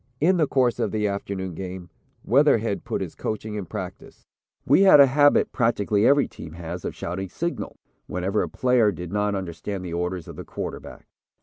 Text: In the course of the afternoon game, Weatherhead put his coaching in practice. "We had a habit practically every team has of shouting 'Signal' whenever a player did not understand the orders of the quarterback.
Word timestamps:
In 0.19 0.37
the 0.37 0.47
course 0.47 0.79
of 0.79 0.89
the 0.89 1.07
afternoon 1.07 1.53
game, 1.53 1.91
Weatherhead 2.23 2.83
put 2.83 3.01
his 3.01 3.13
coaching 3.13 3.53
in 3.53 3.67
practice. 3.67 4.25
"We 4.65 4.81
had 4.81 4.99
a 4.99 5.05
habit 5.05 5.51
practically 5.51 6.07
every 6.07 6.27
team 6.27 6.53
has 6.53 6.83
of 6.83 6.95
shouting 6.95 7.29
'Signal' 7.29 7.77
whenever 8.07 8.41
a 8.41 8.49
player 8.49 8.91
did 8.91 9.13
not 9.13 9.35
understand 9.35 9.85
the 9.85 9.93
orders 9.93 10.27
of 10.27 10.37
the 10.37 10.43
quarterback. 10.43 11.05